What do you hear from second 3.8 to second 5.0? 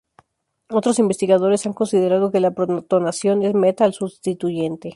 al sustituyente.